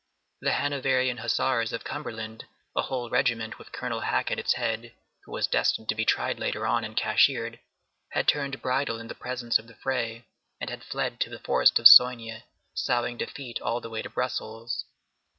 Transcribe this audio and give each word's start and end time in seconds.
The 0.39 0.53
Hanoverian 0.53 1.17
hussars 1.17 1.71
of 1.71 1.83
Cumberland, 1.83 2.45
a 2.75 2.81
whole 2.81 3.11
regiment, 3.11 3.59
with 3.59 3.71
Colonel 3.71 4.01
Hacke 4.01 4.31
at 4.31 4.39
its 4.39 4.55
head, 4.55 4.93
who 5.25 5.31
was 5.31 5.45
destined 5.45 5.89
to 5.89 5.93
be 5.93 6.05
tried 6.05 6.39
later 6.39 6.65
on 6.65 6.83
and 6.83 6.97
cashiered, 6.97 7.59
had 8.13 8.27
turned 8.27 8.63
bridle 8.63 8.99
in 8.99 9.09
the 9.09 9.13
presence 9.13 9.59
of 9.59 9.67
the 9.67 9.75
fray, 9.75 10.25
and 10.59 10.71
had 10.71 10.83
fled 10.83 11.19
to 11.19 11.29
the 11.29 11.37
forest 11.37 11.77
of 11.77 11.85
Soignes, 11.87 12.41
sowing 12.73 13.15
defeat 13.15 13.61
all 13.61 13.79
the 13.79 13.91
way 13.91 14.01
to 14.01 14.09
Brussels. 14.09 14.85